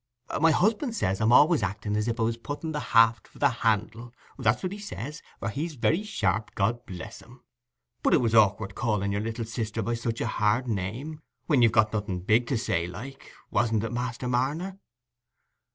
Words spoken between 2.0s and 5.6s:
if I was putting the haft for the handle—that's what he says—for